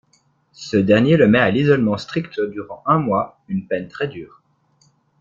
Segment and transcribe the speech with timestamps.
[0.53, 4.41] Ce dernier le met à l'isolement strict durant un mois, une peine très dure.